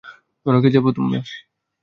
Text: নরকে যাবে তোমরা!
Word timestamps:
নরকে 0.45 0.69
যাবে 0.75 0.89
তোমরা! 0.97 1.19